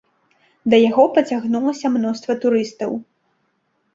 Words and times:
Да 0.73 0.77
яго 0.89 1.03
пацягнулася 1.17 1.91
мноства 1.97 2.33
турыстаў. 2.45 2.91